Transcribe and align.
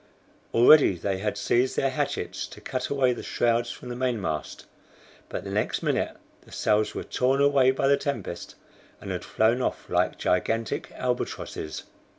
Already 0.51 0.95
they 0.95 1.19
had 1.19 1.37
seized 1.37 1.75
their 1.75 1.91
hatchets 1.91 2.47
to 2.47 2.59
cut 2.59 2.89
away 2.89 3.13
the 3.13 3.21
shrouds 3.21 3.69
from 3.69 3.89
the 3.89 3.95
mainmast, 3.95 4.65
but 5.29 5.43
the 5.43 5.51
next 5.51 5.83
minute 5.83 6.17
the 6.41 6.51
sails 6.51 6.95
were 6.95 7.03
torn 7.03 7.39
away 7.39 7.69
by 7.69 7.87
the 7.87 7.97
tempest, 7.97 8.55
and 8.99 9.11
had 9.11 9.23
flown 9.23 9.61
off 9.61 9.91
like 9.91 10.17
gigantic 10.17 10.91
albatrosses. 10.95 11.83